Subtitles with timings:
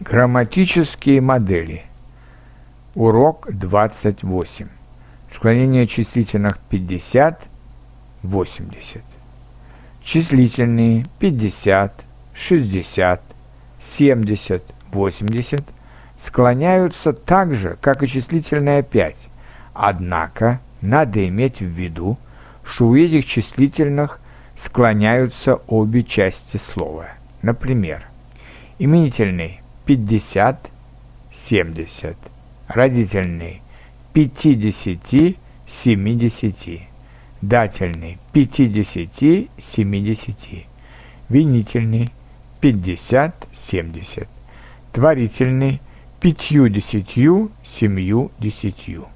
[0.00, 1.84] Грамматические модели.
[2.96, 4.66] Урок 28.
[5.32, 7.40] Склонение числительных 50,
[8.24, 9.02] 80.
[10.02, 12.04] Числительные 50,
[12.34, 13.22] 60,
[13.96, 15.64] 70, 80
[16.18, 19.16] склоняются так же, как и числительное 5.
[19.74, 22.18] Однако надо иметь в виду,
[22.64, 24.18] что у этих числительных
[24.56, 27.06] склоняются обе части слова.
[27.42, 28.04] Например,
[28.80, 30.70] именительный 50,
[31.32, 32.16] 70.
[32.68, 33.60] Родительный
[34.14, 36.88] 50, 70.
[37.42, 40.36] Дательный 50, 70.
[41.28, 42.10] Винительный
[42.60, 44.28] 50, 70.
[44.92, 45.82] Творительный
[46.20, 49.08] 50, 70.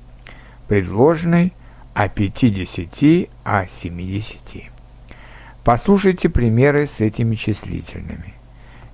[0.68, 1.52] Предложенный
[1.94, 4.36] о 50, о 70.
[5.64, 8.37] Послушайте примеры с этими числительными.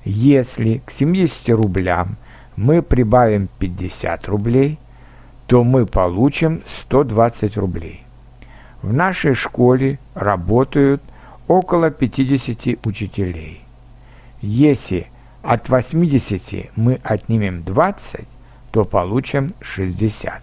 [0.05, 2.17] Если к 70 рублям
[2.57, 4.79] мы прибавим 50 рублей,
[5.47, 8.03] то мы получим 120 рублей.
[8.83, 11.03] В нашей школе работают
[11.49, 13.63] около 50 учителей.
[14.43, 15.07] Если
[15.43, 18.27] от 80 мы отнимем 20,
[18.73, 20.43] то получим 60.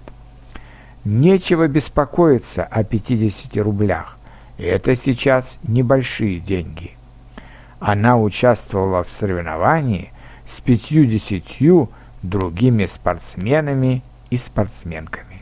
[1.05, 4.17] Нечего беспокоиться о 50 рублях.
[4.57, 6.95] Это сейчас небольшие деньги–
[7.81, 10.13] она участвовала в соревновании
[10.47, 11.89] с пятью-десятью
[12.21, 15.41] другими спортсменами и спортсменками.